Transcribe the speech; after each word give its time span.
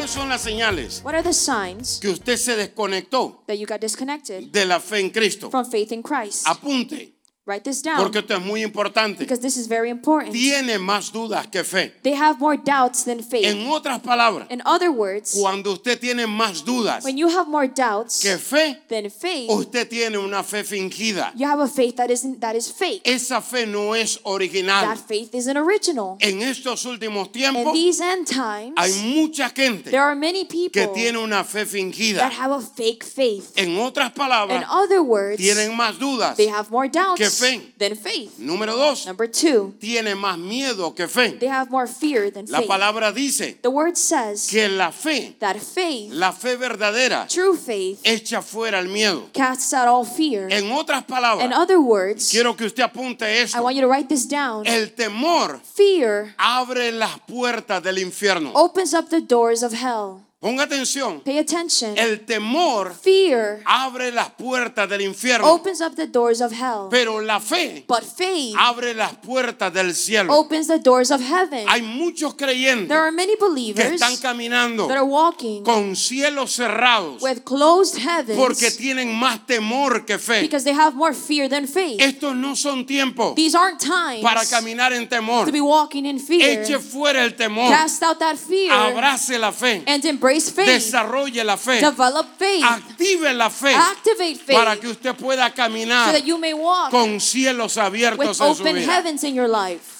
¿Cuáles 0.00 0.14
son 0.14 0.30
las 0.30 0.40
señales 0.40 1.02
What 1.04 1.12
are 1.12 1.22
the 1.22 1.34
signs 1.34 1.98
que 2.00 2.08
usted 2.08 2.38
se 2.38 2.56
desconectó 2.56 3.44
that 3.46 3.56
you 3.56 3.66
got 3.66 3.82
disconnected 3.82 4.44
de 4.44 4.64
la 4.64 4.80
fe 4.80 4.98
en 4.98 5.10
Cristo? 5.10 5.50
from 5.50 5.70
faith 5.70 5.92
in 5.92 6.02
Christ? 6.02 6.46
Apunte, 6.46 7.19
Write 7.50 7.64
this 7.64 7.82
down 7.82 7.96
porque 7.98 8.20
esto 8.20 8.36
es 8.36 8.40
muy 8.44 8.62
importante. 8.62 9.18
because 9.18 9.40
this 9.40 9.56
is 9.56 9.66
very 9.66 9.90
important. 9.90 10.32
Tiene 10.32 10.78
más 10.78 11.10
dudas 11.10 11.48
que 11.48 11.64
fe. 11.64 11.92
They 12.04 12.14
have 12.14 12.38
more 12.38 12.56
doubts 12.56 13.04
than 13.04 13.24
faith. 13.24 13.44
En 13.44 13.66
otras 13.68 13.98
palabras, 14.00 14.46
In 14.50 14.62
other 14.64 14.90
words, 14.92 15.34
cuando 15.34 15.72
usted 15.72 15.98
tiene 15.98 16.28
más 16.28 16.64
dudas 16.64 17.02
when 17.04 17.18
you 17.18 17.28
have 17.28 17.48
more 17.48 17.66
doubts 17.66 18.20
que 18.20 18.38
fe, 18.38 18.78
than 18.88 19.10
faith, 19.10 19.50
usted 19.50 19.88
tiene 19.88 20.16
una 20.16 20.44
fe 20.44 20.62
fingida. 20.62 21.32
you 21.34 21.44
have 21.44 21.58
a 21.60 21.66
faith 21.66 21.96
that 21.96 22.08
isn't 22.08 22.40
that 22.40 22.54
is 22.54 22.70
fake. 22.70 23.02
Esa 23.04 23.40
fe 23.40 23.66
no 23.66 23.94
es 23.94 24.20
original. 24.24 24.84
That 24.86 24.98
faith 24.98 25.34
isn't 25.34 25.56
original. 25.56 26.16
En 26.20 26.42
estos 26.42 26.84
últimos 26.84 27.26
In 27.26 27.32
tiempos 27.32 27.72
these 27.72 28.00
end 28.00 28.28
times, 28.28 28.74
hay 28.76 28.92
mucha 29.14 29.50
gente 29.50 29.90
there 29.90 30.02
are 30.02 30.14
many 30.14 30.44
que 30.44 30.68
people 30.68 30.94
tiene 30.94 31.18
una 31.18 31.42
fe 31.42 31.64
that 31.64 31.68
fingida. 31.68 32.30
have 32.30 32.52
a 32.52 32.60
fake 32.60 33.02
faith. 33.02 33.52
En 33.56 33.76
otras 33.78 34.10
In 34.10 34.14
palabras, 34.14 34.64
other 34.70 35.02
words, 35.02 35.36
tienen 35.38 35.74
más 35.74 35.98
dudas 35.98 36.36
they 36.36 36.46
have 36.48 36.70
more 36.70 36.88
que 36.88 36.98
doubts 37.00 37.39
fe. 37.40 37.72
than 37.78 37.96
faith. 37.96 38.38
Número 38.38 38.74
dos, 38.76 39.06
Number 39.06 39.30
two, 39.30 39.74
tiene 39.80 40.14
más 40.14 40.38
miedo 40.38 40.94
que 40.94 41.08
fe. 41.08 41.32
they 41.38 41.48
have 41.48 41.70
more 41.70 41.86
fear 41.86 42.30
than 42.30 42.46
La 42.48 42.58
faith. 42.58 42.68
palabra 42.68 43.12
dice 43.12 43.58
The 43.62 43.68
word 43.68 43.96
says 43.96 44.46
que 44.50 44.68
la 44.68 44.90
fe, 44.92 45.36
that 45.40 45.56
faith, 45.58 46.12
la 46.12 46.32
fe 46.32 46.56
verdadera, 46.56 47.26
true 47.28 47.56
faith, 47.56 48.00
echa 48.04 48.42
fuera 48.42 48.78
el 48.80 48.88
miedo. 48.88 49.28
casts 49.32 49.72
out 49.72 49.88
all 49.88 50.04
fear. 50.04 50.48
En 50.52 50.70
otras 50.72 51.00
In 51.00 51.06
palabras, 51.06 51.52
other 51.56 51.78
words, 51.80 52.28
quiero 52.30 52.54
que 52.56 52.66
usted 52.66 52.82
apunte 52.82 53.24
I 53.24 53.42
esto. 53.42 53.62
want 53.62 53.74
you 53.76 53.82
to 53.82 53.88
write 53.88 54.08
this 54.08 54.26
down. 54.28 54.66
El 54.66 54.92
temor 54.94 55.60
Fear 55.74 56.34
abre 56.38 56.92
las 56.92 57.18
puertas 57.20 57.82
del 57.82 57.98
infierno. 57.98 58.52
opens 58.54 58.94
up 58.94 59.08
the 59.10 59.20
doors 59.20 59.62
of 59.62 59.72
hell. 59.72 60.22
Ponga 60.40 60.62
atención. 60.62 61.20
Pay 61.20 61.36
attention. 61.36 61.98
El 61.98 62.24
temor 62.24 62.94
Fear 62.94 63.60
abre 63.66 64.10
las 64.10 64.30
puertas 64.30 64.88
del 64.88 65.02
infierno. 65.02 65.46
opens 65.46 65.82
up 65.82 65.94
the 65.96 66.06
doors 66.06 66.40
of 66.40 66.50
hell. 66.50 66.88
Pero 66.90 67.20
la 67.20 67.40
fe 67.40 67.84
But 67.86 68.02
faith 68.04 68.56
abre 68.58 68.94
las 68.94 69.16
puertas 69.16 69.70
del 69.74 69.94
cielo. 69.94 70.32
opens 70.34 70.66
the 70.66 70.78
doors 70.78 71.10
of 71.10 71.20
heaven. 71.20 71.66
Hay 71.68 71.82
muchos 71.82 72.32
creyentes 72.36 72.88
There 72.88 73.00
are 73.00 73.12
many 73.12 73.36
que 73.36 73.46
believers 73.46 73.92
están 74.00 74.16
caminando 74.16 74.86
that 74.88 74.96
are 74.96 75.04
walking 75.04 75.62
con 75.62 75.94
cielos 75.94 76.52
cerrados 76.56 77.20
with 77.20 77.44
closed 77.44 77.98
heavens 77.98 78.38
porque 78.38 78.70
tienen 78.70 79.12
más 79.14 79.46
temor 79.46 80.06
que 80.06 80.16
fe. 80.18 80.40
because 80.40 80.64
they 80.64 80.72
have 80.74 80.96
more 80.96 81.12
fear 81.12 81.50
than 81.50 81.68
faith. 81.68 82.00
Estos 82.00 82.34
no 82.34 82.56
son 82.56 82.86
tiempos 82.86 83.34
These 83.34 83.54
aren't 83.54 83.78
times 83.78 84.22
para 84.22 84.46
caminar 84.46 84.94
en 84.94 85.06
temor. 85.06 85.44
to 85.44 85.52
be 85.52 85.60
walking 85.60 86.06
in 86.06 86.18
fear. 86.18 86.62
Eche 86.62 86.78
fuera 86.78 87.24
el 87.24 87.36
temor. 87.36 87.68
Cast 87.70 88.02
out 88.02 88.18
that 88.18 88.38
fear 88.38 88.72
Abrace 88.72 89.38
la 89.38 89.52
fe. 89.52 89.82
and 89.86 90.02
embrace 90.06 90.29
faith. 90.38 90.66
Desarrolle 90.66 91.42
la 91.44 91.56
fe. 91.56 91.80
Develop 91.80 92.26
faith. 92.38 92.64
Active 92.64 93.32
la 93.32 93.50
fe 93.50 93.74
Activate 93.74 94.36
faith 94.36 94.56
para 94.56 94.76
que 94.76 94.88
usted 94.88 95.14
pueda 95.14 95.48
so 95.48 95.54
caminar 95.54 96.12
that 96.12 96.24
you 96.24 96.38
may 96.38 96.54
walk 96.54 96.90
con 96.90 97.20
cielos 97.20 97.76
with 97.76 97.84
abiertos 97.84 98.40
en 98.40 98.54
su 98.54 98.62
open 98.62 98.76
vida. 98.76 98.92
heavens 98.92 99.24
in 99.24 99.34
your 99.34 99.48
life. 99.48 99.99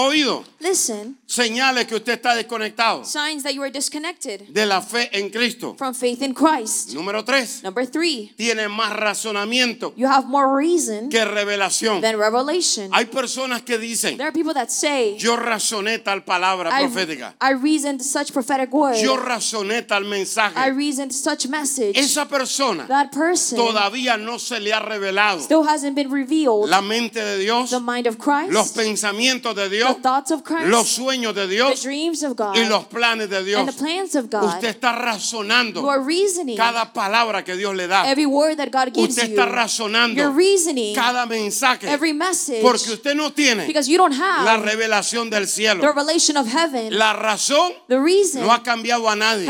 Oído, 0.00 0.44
Listen, 0.60 1.18
señales 1.26 1.86
que 1.88 1.96
usted 1.96 2.12
está 2.14 2.34
desconectado 2.36 3.04
signs 3.04 3.42
that 3.42 3.50
you 3.52 3.62
are 3.62 3.70
disconnected 3.70 4.42
de 4.48 4.64
la 4.64 4.80
fe 4.80 5.08
en 5.12 5.28
Cristo. 5.30 5.74
from 5.76 5.92
faith 5.92 6.22
in 6.22 6.32
Christ. 6.34 6.90
Número 6.94 7.24
tres, 7.24 7.62
Number 7.64 7.84
three, 7.84 8.32
tiene 8.36 8.68
más 8.68 8.92
razonamiento 8.92 9.92
you 9.96 10.06
have 10.06 10.26
more 10.28 10.54
reason 10.56 11.08
que 11.10 11.24
revelación. 11.24 12.00
than 12.00 12.16
revelation. 12.16 12.90
Hay 12.92 13.06
personas 13.06 13.62
que 13.62 13.76
dicen, 13.76 14.16
There 14.16 14.28
are 14.28 14.32
people 14.32 14.54
that 14.54 14.68
say, 14.70 15.16
yo 15.18 15.34
razoné 15.36 15.98
tal 15.98 16.24
palabra 16.24 16.70
I, 16.80 16.84
profética. 16.86 17.34
I 17.40 17.54
reasoned 17.54 18.00
such 18.00 18.32
prophetic 18.32 18.72
word. 18.72 18.96
Yo 19.02 19.16
razoné 19.16 19.82
tal 19.82 20.04
I 20.04 20.08
mensaje. 20.08 20.54
reasoned 20.76 21.12
such 21.12 21.48
message. 21.48 21.98
Esa 21.98 22.26
persona 22.28 22.86
That 22.86 23.10
person 23.10 23.58
todavía 23.58 24.16
no 24.16 24.38
se 24.38 24.60
le 24.60 24.72
ha 24.72 24.78
revelado 24.80 25.40
still 25.40 25.64
hasn't 25.66 25.96
been 25.96 26.10
revealed. 26.12 26.68
la 26.68 26.82
mente 26.82 27.20
de 27.20 27.38
Dios, 27.38 27.70
The 27.70 27.80
mind 27.80 28.06
of 28.06 28.16
Christ, 28.18 28.52
los 28.52 28.70
pensamientos 28.72 29.56
de 29.56 29.68
the 29.68 29.87
Dios, 29.94 30.02
thoughts 30.02 30.30
of 30.30 30.42
Christ, 30.42 30.66
los 30.66 30.88
sueños 30.88 31.34
de 31.34 31.46
the 31.46 31.54
Dios 31.54 31.82
dreams 31.82 32.22
of 32.22 32.36
God, 32.36 32.56
y 32.56 32.64
los 32.68 32.84
planes 32.86 33.28
de 33.30 33.36
and 33.38 33.44
the 33.46 33.50
Dios. 33.50 33.74
plans 33.76 34.14
of 34.14 34.26
God. 34.30 34.44
Usted 34.44 34.68
está 34.68 34.92
razonando 34.92 35.82
cada 36.56 36.92
palabra 36.92 37.44
que 37.44 37.56
Dios 37.56 37.74
le 37.74 37.86
da. 37.86 38.08
every 38.10 38.26
word 38.26 38.56
that 38.56 38.70
God 38.70 38.92
gives 38.94 39.10
Usted 39.16 39.28
you. 39.28 39.34
está 39.34 39.46
razonando 39.46 40.22
cada 40.94 41.26
mensaje 41.26 41.88
every 41.90 42.12
message 42.12 42.62
porque 42.62 42.90
usted 42.92 43.14
no 43.14 43.32
tiene 43.32 43.66
because 43.66 43.88
you 43.88 43.96
don't 43.96 44.14
la 44.18 44.56
revelación 44.56 45.30
del 45.30 45.44
the 45.44 45.50
cielo. 45.50 45.82
revelation 45.82 46.36
of 46.36 46.46
heaven. 46.46 46.96
La 46.96 47.12
razón 47.12 47.72
The 47.88 47.98
reason 48.00 48.42
no 48.42 48.52
ha 48.52 48.62
cambiado 48.62 49.08
a 49.08 49.16
nadie. 49.16 49.46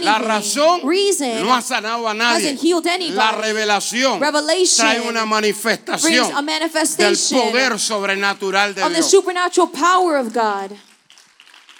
La 0.00 0.18
razón 0.18 0.80
Reason 0.84 1.42
no 1.42 1.54
ha 1.54 1.62
sanado 1.62 2.08
a 2.08 2.14
nadie. 2.14 2.46
hasn't 2.48 2.60
healed 2.62 2.86
anybody. 2.86 3.16
La 3.16 3.32
revelación 3.32 4.20
Revelation 4.20 4.86
trae 4.86 5.00
una 5.00 5.26
manifestación 5.26 6.32
a 6.32 6.36
del 6.36 6.44
manifestation 6.44 7.40
poder 7.40 7.78
sobrenatural 7.78 8.74
de 8.74 8.80
Dios. 8.80 8.90
Supernatural 9.56 9.68
power 9.68 10.16
of 10.18 10.32
God. 10.34 10.76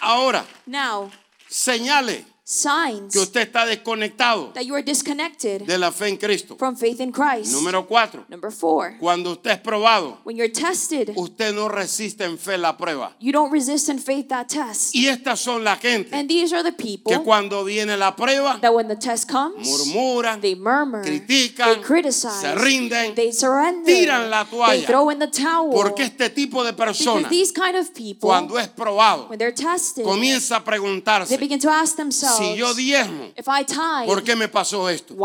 Ahora, 0.01 0.45
Now, 0.65 1.11
señale 1.49 2.25
signs 2.49 3.11
que 3.11 3.19
usted 3.19 3.41
está 3.41 3.65
desconectado 3.65 4.53
that 4.53 4.63
you 4.63 4.73
are 4.73 4.81
disconnected 4.81 5.63
de 5.63 5.77
la 5.77 5.91
fe 5.91 6.07
en 6.07 6.15
Cristo. 6.15 6.55
from 6.55 6.77
faith 6.77 7.01
in 7.01 7.11
Christ. 7.11 7.51
Número 7.51 7.85
cuatro, 7.85 8.23
Number 8.29 8.53
four, 8.53 8.95
cuando 9.01 9.31
usted 9.33 9.51
es 9.51 9.59
probado, 9.59 10.19
when 10.23 10.37
you're 10.37 10.49
tested, 10.49 11.11
usted 11.17 11.53
no 11.53 11.67
resiste 11.67 12.23
en 12.23 12.37
fe 12.37 12.57
la 12.57 12.77
prueba. 12.77 13.11
you 13.19 13.33
don't 13.33 13.51
resist 13.51 13.89
in 13.89 13.99
faith 13.99 14.29
that 14.29 14.47
test. 14.47 14.95
Y 14.95 15.07
estas 15.07 15.41
son 15.41 15.65
la 15.65 15.75
gente 15.75 16.15
And 16.15 16.29
these 16.29 16.53
are 16.53 16.63
the 16.63 16.71
people 16.71 17.11
que 17.11 17.19
cuando 17.21 17.65
viene 17.65 17.97
la 17.97 18.15
prueba, 18.15 18.61
that 18.61 18.73
when 18.73 18.87
the 18.87 18.95
test 18.95 19.29
comes, 19.29 19.67
murmuran, 19.67 20.39
they 20.39 20.55
murmur, 20.55 21.03
critican, 21.03 21.73
they 21.73 21.81
criticize, 21.83 22.39
se 22.39 22.55
rinden, 22.55 23.13
they 23.13 23.33
surrender, 23.33 23.93
tiran 23.93 24.29
la 24.29 24.45
they 24.45 24.51
toalla. 24.51 24.87
throw 24.87 25.09
in 25.09 25.19
the 25.19 25.27
towel. 25.27 25.73
Porque 25.73 26.03
este 26.03 26.29
tipo 26.29 26.63
de 26.63 26.71
because 26.71 26.97
personas, 26.97 27.29
these 27.29 27.51
kind 27.51 27.75
of 27.75 27.93
people, 27.93 28.29
cuando 28.29 28.57
es 28.57 28.69
probado, 28.69 29.27
when 29.27 29.37
they're 29.37 29.53
tested, 29.53 30.05
comienza 30.05 30.55
a 30.55 30.59
they 30.63 30.65
preguntarse, 30.65 31.37
begin 31.37 31.59
to 31.59 31.69
ask 31.69 31.97
themselves, 31.97 32.36
si 32.37 32.55
yo 32.55 32.73
diezmo, 32.73 33.31
if 33.37 33.47
I 33.47 33.63
tithe, 33.63 34.05
¿por 34.07 34.23
qué 34.23 34.35
me 34.35 34.47
pasó 34.47 34.89
esto? 34.89 35.15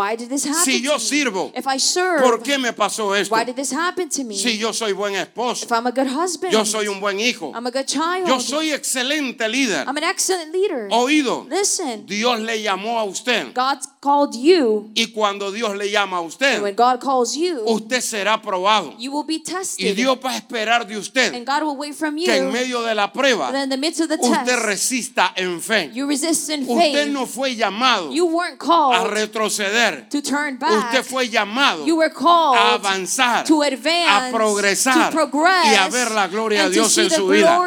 Si 0.64 0.80
yo 0.82 0.98
sirvo, 0.98 1.52
If 1.56 1.66
I 1.66 1.78
serve, 1.78 2.22
¿Por 2.22 2.42
qué 2.42 2.58
me 2.58 2.72
pasó 2.72 3.14
esto? 3.14 3.34
why 3.34 3.44
did 3.44 3.56
this 3.56 3.72
happen 3.72 4.08
to 4.08 4.24
me? 4.24 4.36
Si 4.36 4.58
yo 4.58 4.72
soy 4.72 4.92
buen 4.92 5.14
esposo, 5.14 5.64
if 5.64 5.72
I'm 5.72 5.86
a 5.86 5.92
good 5.92 6.08
husband, 6.08 6.52
yo 6.52 6.64
soy 6.64 6.88
un 6.88 7.00
buen 7.00 7.20
hijo, 7.20 7.52
I'm 7.54 7.66
a 7.66 7.70
good 7.70 7.86
child, 7.86 8.26
yo 8.26 8.40
soy 8.40 8.72
excelente 8.72 9.48
líder. 9.48 9.86
I'm 9.86 9.96
an 9.96 10.04
excellent 10.04 10.52
leader. 10.52 10.88
Oído, 10.90 11.46
Listen, 11.48 12.06
Dios 12.06 12.40
le 12.40 12.62
llamó 12.62 12.98
a 12.98 13.04
usted. 13.04 13.52
God 13.54 13.78
called 14.00 14.34
you, 14.34 14.90
Y 14.94 15.08
cuando 15.12 15.52
Dios 15.52 15.76
le 15.76 15.90
llama 15.90 16.18
a 16.18 16.22
usted, 16.22 16.62
when 16.62 16.74
God 16.74 17.00
calls 17.00 17.36
you, 17.36 17.62
usted 17.66 18.00
será 18.00 18.40
probado. 18.40 18.94
you 18.98 19.12
will 19.12 19.24
be 19.24 19.42
Y 19.78 19.92
Dios 19.92 20.18
va 20.24 20.30
a 20.32 20.36
esperar 20.36 20.86
de 20.86 20.96
usted 20.96 21.34
and 21.34 21.46
God 21.46 21.62
will 21.62 21.76
wait 21.76 21.94
from 21.94 22.16
you. 22.16 22.26
que 22.26 22.36
en 22.36 22.52
medio 22.52 22.82
de 22.82 22.94
la 22.94 23.12
prueba 23.12 23.50
usted 23.50 24.56
resista 24.64 25.32
en 25.36 25.60
fe. 25.60 25.90
you 25.92 26.06
resist 26.06 26.50
in 26.50 26.66
Usted 27.02 27.12
no 27.12 27.26
fue 27.26 27.56
llamado 27.56 28.12
You 28.12 28.26
weren't 28.26 28.60
a 28.62 29.04
retroceder. 29.04 30.08
to 30.10 30.22
turn 30.22 30.58
Usted 30.60 31.04
fue 31.04 31.28
llamado 31.28 31.86
You 31.86 31.96
were 31.96 32.12
a 32.12 32.74
avanzar, 32.74 33.44
to 33.46 33.62
a 33.62 34.30
progresar 34.30 35.12
y 35.12 35.74
a 35.74 35.88
ver 35.88 36.10
la 36.10 36.28
gloria 36.28 36.64
de 36.64 36.70
Dios 36.70 36.96
en 36.98 37.10
su 37.10 37.28
vida. 37.28 37.58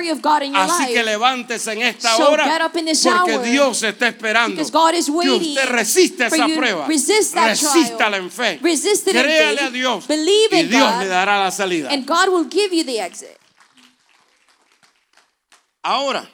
Así 0.55 0.87
que 0.87 1.03
levántese 1.03 1.73
en 1.73 1.81
esta 1.81 2.17
hora 2.17 2.71
porque 2.71 3.39
Dios 3.39 3.83
está 3.83 4.07
esperando 4.07 4.55
que 4.55 5.31
usted 5.31 5.65
resista 5.69 6.27
esa 6.27 6.47
prueba. 6.47 6.87
Resístala 6.87 8.17
en 8.17 8.31
fe. 8.31 8.59
Créale 9.05 9.61
a 9.61 9.69
Dios 9.69 10.05
y 10.09 10.63
Dios 10.63 10.97
le 10.99 11.07
dará 11.07 11.39
la 11.43 11.51
salida. 11.51 11.89
and 11.91 12.05
God 12.05 12.29
will 12.29 12.47
give 12.49 12.73
you 12.73 12.83
the 12.83 12.99
exit. 12.99 13.37
Ahora, 15.83 16.27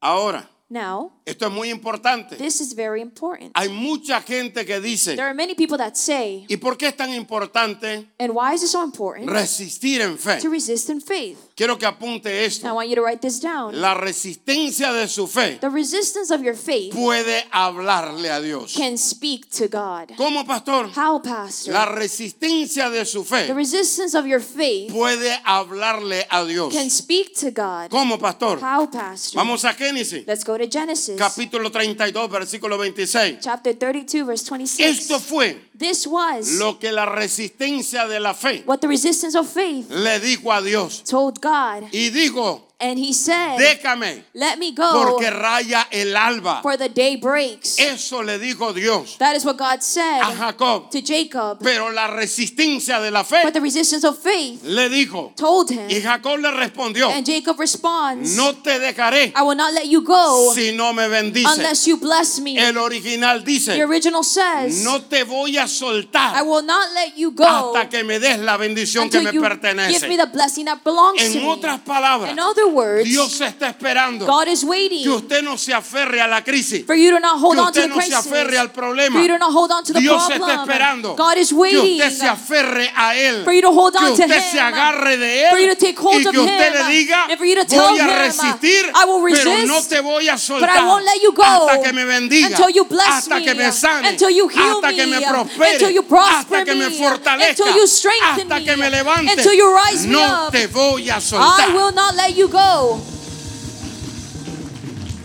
ahora, 0.00 0.48
Now, 0.68 1.12
esto 1.24 1.46
es 1.46 1.52
muy 1.52 1.70
importante. 1.70 2.34
this 2.36 2.60
is 2.60 2.74
very 2.74 3.00
important. 3.00 3.52
Hay 3.54 3.68
mucha 3.68 4.20
gente 4.20 4.64
que 4.66 4.80
dice, 4.80 5.14
There 5.14 5.26
are 5.28 5.32
many 5.34 5.54
people 5.54 5.78
that 5.78 5.94
say, 5.94 6.44
¿y 6.48 6.56
por 6.56 6.76
qué 6.76 6.88
es 6.88 6.96
tan 6.96 7.14
importante 7.14 8.08
and 8.18 8.32
why 8.34 8.52
is 8.54 8.64
it 8.64 8.68
so 8.68 8.82
important 8.82 9.28
resistir 9.30 10.00
en 10.00 10.18
fe? 10.18 10.40
to 10.40 10.48
resist 10.50 10.90
in 10.90 11.00
faith? 11.00 11.38
Quiero 11.54 11.78
que 11.78 11.86
apunte 11.86 12.30
Now, 12.30 12.34
I 12.40 12.44
esto. 12.46 12.74
want 12.74 12.88
you 12.88 12.96
to 12.96 13.02
write 13.02 13.20
this 13.20 13.38
down. 13.40 13.80
La 13.80 13.94
resistencia 13.94 14.92
de 14.92 15.06
su 15.06 15.28
fe 15.28 15.58
The 15.60 15.70
resistance 15.70 16.32
of 16.34 16.42
your 16.42 16.56
faith 16.56 16.92
puede 16.92 17.44
hablarle 17.52 18.28
a 18.30 18.40
Dios. 18.40 18.74
can 18.74 18.98
speak 18.98 19.48
to 19.50 19.68
God. 19.68 20.16
¿Cómo, 20.16 20.44
pastor? 20.44 20.88
How, 20.96 21.20
Pastor? 21.22 21.72
La 21.74 21.86
resistencia 21.86 22.90
de 22.90 23.04
su 23.04 23.22
The 23.22 23.46
fe 23.46 23.54
resistance 23.54 24.14
of 24.18 24.26
your 24.26 24.40
faith 24.40 24.90
puede 24.92 25.30
hablarle 25.44 26.26
a 26.28 26.44
Dios. 26.44 26.72
can 26.74 26.90
speak 26.90 27.34
to 27.38 27.52
God. 27.52 27.88
¿Cómo, 27.90 28.18
pastor? 28.18 28.58
How, 28.60 28.90
Pastor? 28.90 29.36
Vamos 29.38 29.64
a 29.64 29.72
Génesis, 29.72 30.26
Let's 30.26 30.42
go 30.44 30.55
to 30.58 30.66
Genesis 30.68 31.16
capítulo 31.18 31.70
32, 31.70 32.28
versículo 32.28 32.76
26. 32.76 33.38
chapter 33.40 33.74
32, 33.74 34.24
verse 34.24 34.44
26. 34.44 34.98
Esto 35.00 35.18
fue 35.20 35.60
This 35.78 36.06
was 36.06 36.52
lo 36.58 36.78
que 36.78 36.92
la 36.92 37.06
resistencia 37.06 38.06
de 38.06 38.20
la 38.20 38.34
fe 38.34 38.62
what 38.66 38.78
the 38.80 38.88
resistance 38.88 39.36
of 39.36 39.48
faith 39.48 39.90
le 39.90 40.18
dijo 40.20 40.52
a 40.52 40.60
Dios. 40.62 41.02
told 41.04 41.40
God. 41.40 41.88
Y 41.92 42.10
dijo, 42.10 42.65
And 42.78 42.98
he 42.98 43.14
said, 43.14 43.56
déjame, 43.58 44.22
Let 44.34 44.58
me 44.58 44.72
go 44.72 44.92
porque 45.16 45.30
raya 45.30 45.86
el 45.90 46.14
alba. 46.14 46.60
for 46.62 46.76
the 46.76 46.90
day 46.90 47.16
breaks. 47.16 47.78
Eso 47.78 48.22
le 48.22 48.38
dijo 48.38 48.74
Dios 48.74 49.16
That 49.16 49.34
is 49.34 49.46
what 49.46 49.56
God 49.56 49.82
said 49.82 50.20
a 50.20 50.34
Jacob. 50.36 50.90
to 50.90 51.00
Jacob. 51.00 51.58
Pero 51.62 51.90
la 51.90 52.08
resistencia 52.08 53.00
de 53.00 53.10
la 53.10 53.24
fe 53.24 53.40
But 53.44 53.54
the 53.54 53.62
resistance 53.62 54.04
of 54.04 54.18
faith 54.18 54.62
le 54.62 54.90
dijo. 54.90 55.32
told 55.36 55.70
him. 55.70 55.88
Y 55.88 56.02
Jacob 56.02 56.38
le 56.38 56.50
respondió, 56.50 57.08
And 57.08 57.24
Jacob 57.24 57.58
responds, 57.58 58.36
no 58.36 58.52
te 58.56 58.78
dejaré 58.78 59.32
I 59.34 59.40
will 59.42 59.56
not 59.56 59.72
let 59.72 59.86
you 59.86 60.02
go 60.02 60.52
si 60.54 60.72
no 60.76 60.92
me 60.92 61.08
bendice. 61.08 61.46
unless 61.56 61.86
you 61.86 61.96
bless 61.96 62.38
me. 62.40 62.58
El 62.58 62.76
original 62.76 63.38
The 63.42 63.46
dice, 63.52 63.82
original 63.84 64.22
says, 64.22 64.84
no 64.84 65.00
te 65.00 65.22
voy 65.24 65.56
a 65.56 65.62
I 65.62 65.66
soltar 65.66 66.42
will 66.44 66.62
not 66.62 66.92
let 66.92 67.16
you 67.16 67.30
go 67.30 67.74
hasta 67.74 67.88
que 67.88 68.04
me 68.04 68.18
des 68.18 68.38
la 68.40 68.58
bendición 68.58 69.08
que 69.08 69.20
me 69.20 69.24
you 69.32 69.32
give 69.32 69.42
me 69.42 69.48
pertenece. 69.48 70.00
the 70.18 70.26
blessing 70.30 70.66
that 70.66 70.84
belongs 70.84 71.18
to 71.22 71.24
En 71.38 71.42
me. 71.42 71.48
otras 71.48 71.80
palabras, 71.80 72.30
In 72.32 72.38
other 72.38 72.65
words, 72.72 73.04
Dios 73.04 73.40
está 73.40 73.68
esperando 73.68 74.26
God 74.26 74.48
is 74.48 74.60
que 74.60 74.66
waiting 74.66 75.08
usted 75.08 75.42
no 75.42 75.56
se 75.56 75.72
aferre 75.74 76.20
a 76.20 76.26
la 76.26 76.42
crisis. 76.42 76.84
for 76.86 76.94
you 76.96 77.10
to 77.10 77.20
not 77.20 77.40
hold 77.40 77.54
Que 77.56 77.60
on 77.60 77.72
to 77.72 77.80
usted 77.80 77.82
the 77.82 77.88
no 77.88 78.00
se 78.00 78.08
crisis. 78.10 78.26
aferre 78.26 78.58
al 78.58 78.68
problema. 78.72 79.12
For 79.16 79.22
you 79.22 79.28
to 79.28 79.38
not 79.38 79.52
hold 79.52 79.70
on 79.72 79.84
to 79.84 79.92
the 79.92 80.00
Dios 80.00 80.24
problem. 80.26 80.42
está 80.50 80.62
esperando 80.62 81.16
God 81.16 81.36
is 81.38 81.48
que 81.50 81.54
waiting 81.56 82.00
usted 82.00 82.10
se 82.10 82.26
aferre 82.26 82.90
a 82.96 83.14
Él. 83.16 83.44
for 83.44 83.52
you 83.52 83.62
to 83.62 83.70
hold 83.72 83.96
on 83.96 84.02
que 84.02 84.16
to 84.16 84.22
usted 84.24 84.30
Him. 84.36 84.42
se 84.52 84.60
agarre 84.60 85.16
de 85.16 85.44
Él. 85.44 85.50
for 85.50 85.58
you 85.58 85.68
to 85.68 85.76
take 85.76 85.96
hold 85.98 86.22
y 86.22 86.26
of 86.26 86.32
que 86.34 86.40
usted 86.40 86.74
Him. 86.74 86.86
le 86.86 86.94
diga, 86.94 87.26
and 87.30 87.38
for 87.38 87.46
you 87.46 87.54
to 87.54 87.64
tell 87.64 87.88
voy 87.88 87.98
a 87.98 88.02
Him, 88.04 88.18
resistir, 88.20 88.92
I 88.94 89.04
will 89.06 89.22
resist, 89.22 89.44
pero 89.44 89.66
no 89.66 89.82
te 89.82 90.00
voy 90.00 90.28
a 90.28 90.32
but 90.32 90.40
soltar. 90.40 90.70
I 90.76 90.84
won't 90.86 91.04
let 91.04 91.22
you 91.22 91.32
go 91.32 91.42
hasta 91.42 91.82
que 91.82 91.92
me 91.92 92.04
bendiga. 92.04 92.46
until 92.48 92.70
you 92.70 92.84
bless 92.84 93.08
hasta 93.08 93.36
me, 93.36 93.44
que 93.44 93.54
me 93.54 93.70
sane. 93.72 94.08
until 94.08 94.30
you 94.30 94.48
heal 94.48 94.76
hasta 94.76 94.88
me, 94.88 94.96
que 94.96 95.06
me 95.06 95.20
prospere. 95.20 95.72
until 95.72 95.90
you 95.90 96.02
prosper 96.02 96.58
hasta 96.60 96.64
que 96.64 96.74
me 96.74 96.88
me, 96.88 96.96
fortalezca. 96.96 97.50
until 97.50 97.76
you 97.76 97.86
strengthen 97.86 98.52
hasta 98.52 98.58
me, 98.58 98.64
que 98.64 98.76
me 98.76 98.90
levante. 98.90 99.32
until 99.32 99.54
you 99.54 99.74
rise 99.76 100.06
me 100.06 100.12
no 100.12 100.46
up. 100.46 100.52
te 100.52 100.66
voy 100.68 101.08
a 101.10 101.20
soltar. 101.20 101.70
I 101.70 101.72
will 101.74 101.92
not 101.92 102.14
let 102.14 102.34
you 102.36 102.48
go. 102.48 102.55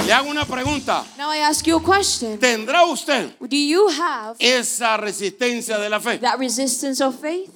Le 0.05 0.13
hago 0.13 0.29
una 0.29 0.45
pregunta. 0.45 1.05
Now 1.17 1.31
I 1.31 1.39
ask 1.39 1.65
you 1.65 1.77
a 1.77 1.81
question. 1.81 2.37
¿Tendrá 2.37 2.83
usted 2.85 3.33
Do 3.39 3.55
you 3.55 3.87
have 3.89 4.35
esa 4.39 4.97
resistencia 4.97 5.77
de 5.77 5.89
la 5.89 5.99
fe? 5.99 6.17
that 6.19 6.37
resistance 6.37 7.01
of 7.01 7.15
faith? 7.19 7.49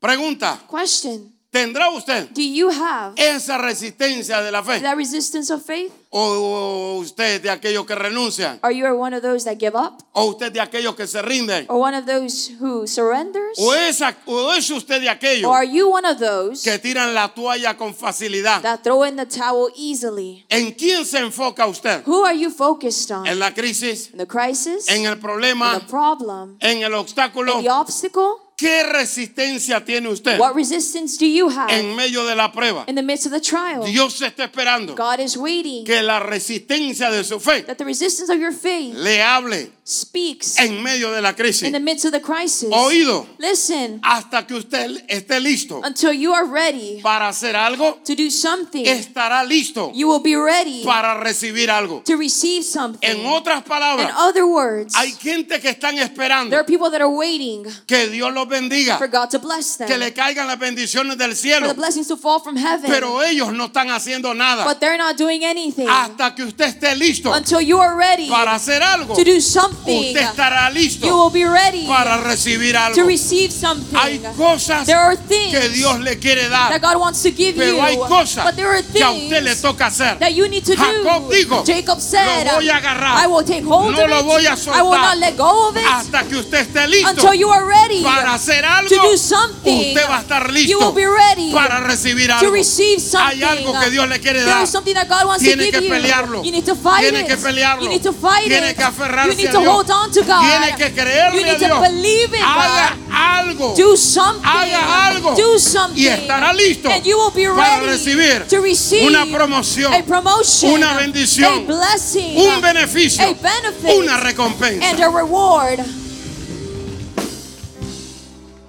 Pregunta. 0.00 0.58
Question. 0.70 1.37
¿Tendrá 1.50 1.88
usted 1.90 2.28
Do 2.34 2.42
you 2.42 2.68
have 2.68 3.14
esa 3.16 3.56
resistencia 3.56 4.42
de 4.42 4.52
la 4.52 4.62
fe? 4.62 4.80
that 4.80 4.96
resistance 4.96 5.50
of 5.50 5.62
faith? 5.64 5.90
¿O 6.10 6.98
usted 7.00 7.40
de 7.40 7.48
aquellos 7.48 7.86
que 7.86 7.94
renuncian? 7.94 8.58
Are 8.62 8.74
you 8.74 8.84
one 8.94 9.16
of 9.16 9.22
those 9.22 9.44
that 9.44 9.56
give 9.58 9.74
up? 9.74 10.02
¿O 10.12 10.26
usted 10.26 10.52
de 10.52 10.60
aquellos 10.60 10.94
que 10.94 11.06
se 11.06 11.22
rinden? 11.22 11.64
Or 11.70 11.80
one 11.80 11.96
of 11.96 12.04
those 12.04 12.50
who 12.60 12.86
surrenders? 12.86 13.58
¿O 13.58 13.72
es, 13.74 14.02
o 14.26 14.52
es 14.52 14.70
usted 14.70 15.00
de 15.00 15.08
aquellos 15.08 15.50
are 15.50 15.66
you 15.66 15.88
one 15.90 16.06
of 16.06 16.18
those 16.18 16.62
que 16.62 16.78
tiran 16.78 17.14
la 17.14 17.28
toalla 17.34 17.78
con 17.78 17.94
facilidad? 17.94 18.60
that 18.60 18.82
throw 18.82 19.04
in 19.04 19.16
the 19.16 19.24
towel 19.26 19.70
easily? 19.74 20.44
¿En 20.50 20.72
quién 20.72 21.06
se 21.06 21.18
enfoca 21.18 21.66
usted? 21.66 22.02
Who 22.06 22.24
are 22.26 22.36
you 22.38 22.50
focused 22.50 23.10
on? 23.10 23.26
¿En 23.26 23.38
la 23.38 23.52
crisis? 23.54 24.10
In 24.12 24.18
the 24.18 24.26
crisis? 24.26 24.86
¿En 24.88 25.06
el 25.06 25.14
In 25.14 25.20
problema? 25.20 25.78
the 25.80 25.86
problem? 25.86 26.58
¿En 26.60 26.82
el 26.82 26.92
obstáculo? 26.92 27.62
The 27.62 27.70
obstacle? 27.70 28.47
¿Qué 28.58 28.82
resistencia 28.82 29.84
tiene 29.84 30.08
usted 30.08 30.36
What 30.36 30.56
resistance 30.56 31.16
do 31.16 31.26
you 31.26 31.48
have 31.48 31.72
en 31.72 31.94
medio 31.94 32.26
de 32.26 32.34
la 32.34 32.50
prueba? 32.50 32.84
in 32.88 32.96
the 32.96 33.02
midst 33.02 33.24
of 33.26 33.30
the 33.32 33.40
trial? 33.40 33.84
Dios 33.84 34.20
está 34.20 34.44
esperando 34.50 34.96
God 34.96 35.20
is 35.20 35.36
waiting 35.36 35.84
que 35.84 36.02
la 36.02 36.18
resistencia 36.18 37.08
de 37.08 37.22
su 37.22 37.38
fe 37.38 37.62
that 37.62 37.76
the 37.76 37.84
resistance 37.84 38.28
of 38.28 38.40
your 38.40 38.52
faith 38.52 38.94
le 38.96 39.22
hable 39.22 39.70
speaks 39.88 40.58
en 40.58 40.82
medio 40.82 41.10
de 41.12 41.22
la 41.22 41.34
crisis. 41.34 41.62
in 41.62 41.72
the 41.72 41.80
midst 41.80 42.04
of 42.04 42.12
the 42.12 42.20
crisis. 42.20 42.68
Oído, 42.70 43.26
Listen, 43.38 44.00
hasta 44.02 44.46
que 44.46 44.54
usted 44.54 45.02
esté 45.08 45.40
listo 45.40 45.80
until 45.82 46.12
you 46.12 46.34
are 46.34 46.44
ready 46.46 47.00
para 47.02 47.28
hacer 47.28 47.56
algo, 47.56 47.98
to 48.04 48.14
do 48.14 48.30
something, 48.30 48.84
estará 48.84 49.42
listo 49.44 49.90
you 49.94 50.06
will 50.06 50.22
be 50.22 50.36
ready 50.36 50.84
para 50.84 51.14
recibir 51.18 51.70
algo. 51.70 52.02
to 52.04 52.18
receive 52.18 52.62
something. 52.64 53.08
En 53.08 53.24
otras 53.24 53.62
In 53.62 53.64
palabras, 53.64 54.12
other 54.18 54.44
words, 54.44 54.94
hay 54.94 55.10
gente 55.12 55.58
que 55.58 55.70
están 55.70 55.96
esperando 55.98 56.50
there 56.50 56.60
are 56.60 56.66
people 56.66 56.90
that 56.90 57.00
are 57.00 57.08
waiting 57.08 57.64
que 57.86 58.08
Dios 58.08 58.30
los 58.34 58.46
bendiga, 58.46 58.98
for 58.98 59.08
God 59.08 59.30
to 59.30 59.38
bless 59.38 59.78
them, 59.78 59.88
que 59.88 59.96
le 59.96 60.12
caigan 60.12 60.46
las 60.46 60.58
bendiciones 60.58 61.16
del 61.16 61.30
for 61.30 61.36
cielo, 61.38 61.66
the 61.68 61.72
blessings 61.72 62.06
to 62.08 62.16
fall 62.18 62.40
from 62.40 62.58
heaven, 62.58 62.90
pero 62.90 63.22
ellos 63.22 63.54
no 63.54 63.66
están 63.66 63.88
haciendo 63.88 64.34
nada 64.34 64.66
but 64.66 64.80
they're 64.80 64.98
not 64.98 65.16
doing 65.16 65.44
anything 65.46 65.88
hasta 65.88 66.34
que 66.34 66.42
usted 66.44 66.66
esté 66.66 66.94
listo 66.94 67.32
until 67.32 67.62
you 67.62 67.80
are 67.80 67.96
ready 67.96 68.28
para 68.28 68.54
hacer 68.54 68.82
algo. 68.82 69.14
to 69.14 69.24
do 69.24 69.40
something. 69.40 69.77
Usted 69.86 70.16
estará 70.16 70.68
You 70.68 70.74
listo 70.74 71.06
will 71.06 71.30
be 71.30 71.44
ready 71.44 71.86
para 71.86 72.18
recibir 72.18 72.72
to 72.72 72.78
algo. 72.80 73.06
receive 73.06 73.50
something. 73.52 73.96
Hay 73.98 74.20
cosas 74.36 74.86
There 74.86 74.98
are 74.98 75.16
things 75.16 75.52
que 75.56 75.68
Dios 75.70 75.98
le 76.00 76.18
quiere 76.18 76.48
that 76.48 76.70
dar, 76.70 76.80
God 76.80 77.00
wants 77.00 77.22
to 77.22 77.30
give 77.30 77.54
pero 77.56 77.76
you, 77.76 77.80
hay 77.82 77.96
cosas 77.96 78.44
but 78.44 78.56
there 78.56 78.68
are 78.68 78.82
que 78.82 79.02
a 79.02 79.10
usted 79.10 79.42
le 79.42 79.50
things 79.50 79.62
toca 79.62 79.86
hacer. 79.86 80.18
that 80.18 80.34
you 80.34 80.48
need 80.48 80.64
to 80.64 80.74
Jacob 80.76 81.28
do. 81.28 81.34
dijo, 81.34 81.64
Jacob 81.64 82.00
said, 82.00 82.46
"Lo 82.46 82.54
voy 82.56 82.68
a 82.68 82.76
agarrar. 82.76 83.24
I 83.24 83.26
will 83.26 83.44
take 83.44 83.64
hold 83.64 83.92
No 83.94 84.04
of 84.04 84.10
lo 84.10 84.18
it. 84.20 84.24
voy 84.24 84.46
a 84.46 84.50
I 84.50 84.54
will 84.82 84.92
soltar 84.92 85.00
not 85.02 85.18
let 85.18 85.36
go 85.36 85.68
of 85.68 85.76
it 85.76 85.84
hasta 85.84 86.24
que 86.24 86.36
usted 86.36 86.60
esté 86.60 86.86
listo 86.86 87.10
until 87.10 87.34
you 87.34 87.50
are 87.50 87.64
ready 87.64 88.02
para 88.02 88.34
hacer 88.34 88.64
algo. 88.64 88.88
to 88.88 88.96
do 89.10 89.16
something. 89.16 89.88
Usted 89.94 90.06
va 90.08 90.18
a 90.18 90.20
estar 90.20 90.42
You 90.48 90.78
will 90.78 90.92
listo 90.92 90.94
be 90.94 91.06
ready 91.06 91.52
para 91.52 91.80
recibir 91.80 92.28
to 92.28 92.34
algo. 92.34 92.52
receive 92.52 93.00
something. 93.00 93.42
Hay 93.42 93.42
algo 93.42 93.72
que 93.80 93.90
Dios 93.90 94.08
le 94.08 94.20
quiere 94.20 94.40
There 94.40 94.50
dar. 94.54 94.62
is 94.64 94.70
something 94.70 94.94
that 94.94 95.08
God 95.08 95.26
wants 95.26 95.42
Tiene 95.44 95.66
to 95.66 95.70
que 95.72 95.80
give 95.80 95.90
pelearlo. 95.90 96.38
you. 96.38 96.44
You 96.44 96.52
need 96.52 96.64
to 96.66 96.74
fight 96.76 97.00
Tiene 97.02 97.20
it. 97.20 97.26
que 97.28 97.36
pelearlo. 97.36 97.82
You 97.84 97.88
need 97.88 98.02
to 98.02 98.12
fight 98.12 98.44
Tiene 98.46 98.70
it. 98.70 98.76
que 98.76 98.84
aferrarse 98.84 99.30
you 99.30 99.36
need 99.36 99.50
to 99.52 99.60
Dios. 99.68 99.76
hold 99.76 99.90
on 99.90 100.10
to 100.10 100.20
God. 100.22 100.40
Tiene 100.40 100.76
que 100.76 100.92
creerle 100.94 101.38
you 101.38 101.44
need 101.46 101.54
a 101.54 101.58
Dios. 101.58 101.70
to 101.72 101.80
believe 101.80 102.34
in 102.34 102.42
Haga 102.42 102.96
God. 102.96 103.12
algo. 103.12 103.74
Do 103.76 103.96
something. 103.96 104.44
Haga 104.44 105.06
algo. 105.08 105.34
Do 105.36 105.58
something. 105.58 106.00
Y 106.02 106.06
estará 106.08 106.52
listo 106.52 106.88
And 106.90 107.04
you 107.04 107.16
will 107.18 107.32
be 107.34 107.46
para 107.46 107.80
ready 107.80 107.86
recibir 107.92 108.46
to 108.48 108.60
receive 108.60 109.06
una 109.06 109.26
promoción, 109.26 109.92
a 109.94 110.02
promotion, 110.02 110.72
una 110.72 110.94
bendición, 110.96 111.52
a 111.52 111.72
blessing, 111.72 112.36
un 112.38 112.60
beneficio, 112.60 113.24
a 113.24 113.32
benefit, 113.34 113.98
una 113.98 114.18
recompensa. 114.20 114.88
and 114.90 115.00
a 115.00 115.08
reward. 115.08 115.80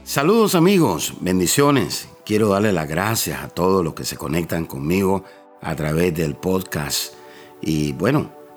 Saludos 0.04 0.56
amigos, 0.56 1.14
bendiciones. 1.20 2.08
Quiero 2.26 2.50
darle 2.50 2.74
las 2.74 2.88
gracias 2.88 3.42
a 3.44 3.50
todos 3.50 3.84
los 3.84 3.94
que 3.94 4.06
se 4.06 4.18
conectan 4.18 4.66
conmigo 4.66 5.24
a 5.62 5.76
través 5.76 6.14
del 6.16 6.36
podcast. 6.36 7.14
Y 7.62 7.92
bueno, 7.94 8.32